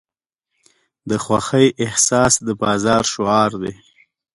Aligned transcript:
د 1.09 1.11
خوښۍ 1.23 1.67
احساس 1.85 2.33
د 2.45 2.47
بازار 2.63 3.03
شعار 3.13 3.51
دی. 3.61 3.75